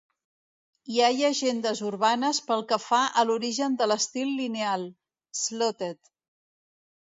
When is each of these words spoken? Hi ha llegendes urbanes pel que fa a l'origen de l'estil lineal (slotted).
Hi 0.93 0.95
ha 1.01 1.09
llegendes 1.17 1.81
urbanes 1.89 2.41
pel 2.49 2.65
que 2.73 2.81
fa 2.87 3.03
a 3.11 3.27
l'origen 3.29 3.77
de 3.83 3.91
l'estil 3.95 4.35
lineal 4.43 4.89
(slotted). 5.45 6.15